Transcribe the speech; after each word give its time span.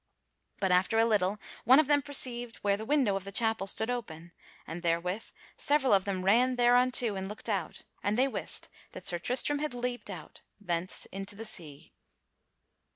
But 0.59 0.71
after 0.71 0.97
a 0.97 1.05
little, 1.05 1.37
one 1.63 1.79
of 1.79 1.85
them 1.85 2.01
perceived 2.01 2.55
where 2.63 2.75
the 2.75 2.85
window 2.87 3.15
of 3.15 3.23
the 3.23 3.31
chapel 3.31 3.67
stood 3.67 3.91
open, 3.91 4.33
and 4.65 4.81
therewith 4.81 5.25
several 5.57 5.93
of 5.93 6.05
them 6.05 6.25
ran 6.25 6.55
thereunto 6.55 7.13
and 7.13 7.29
looked 7.29 7.47
out, 7.47 7.83
and 8.01 8.17
they 8.17 8.27
wist 8.27 8.67
that 8.93 9.05
Sir 9.05 9.19
Tristram 9.19 9.59
had 9.59 9.75
leaped 9.75 10.09
out 10.09 10.41
thence 10.59 11.05
into 11.11 11.35
the 11.35 11.45
sea. 11.45 11.93